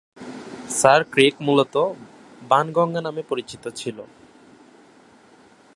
Sir 0.69 1.01
Creek 1.11 1.35
মূলত 1.41 1.75
বান 2.49 2.65
গঙ্গা 2.71 3.01
নামে 3.01 3.23
পরিচিত 3.29 3.63
ছিল। 3.75 3.97